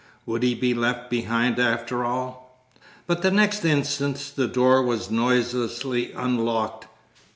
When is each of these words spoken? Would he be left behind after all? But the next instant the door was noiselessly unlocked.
Would 0.25 0.41
he 0.41 0.55
be 0.55 0.73
left 0.73 1.11
behind 1.11 1.59
after 1.59 2.03
all? 2.03 2.59
But 3.05 3.21
the 3.21 3.29
next 3.29 3.63
instant 3.63 4.33
the 4.35 4.47
door 4.47 4.81
was 4.81 5.11
noiselessly 5.11 6.11
unlocked. 6.13 6.87